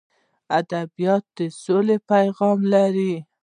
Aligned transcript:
ادبیات 0.59 1.23
د 1.37 1.39
سولې 1.63 1.97
پیغام 2.11 2.59
لري. 2.73 3.13